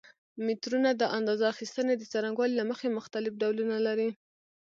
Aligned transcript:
مترونه 0.45 0.89
د 0.95 1.03
اندازه 1.17 1.45
اخیستنې 1.53 1.93
د 1.97 2.03
څرنګوالي 2.11 2.55
له 2.57 2.65
مخې 2.71 2.87
مختلف 2.97 3.33
ډولونه 3.41 3.77
لري. 3.87 4.09